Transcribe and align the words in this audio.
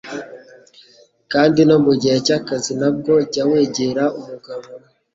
kandi 1.31 1.59
no 1.69 1.77
mu 1.85 1.93
gihe 2.01 2.17
cy'akazi 2.25 2.73
nabwo 2.79 3.13
jya 3.33 3.43
wegera 3.51 4.03
umugabo 4.19 4.67